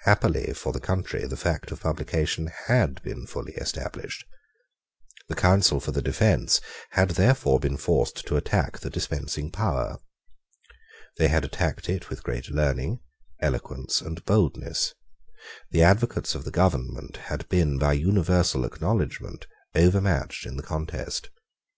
[0.00, 4.22] Happily for the country, the fact of publication had been fully established.
[5.30, 6.60] The counsel for the defence
[6.90, 9.96] had therefore been forced to attack the dispensing power.
[11.16, 13.00] They had attacked it with great learning,
[13.40, 14.92] eloquence, and boldness.
[15.70, 21.30] The advocates of the government had been by universal acknowledgment overmatched in the contest.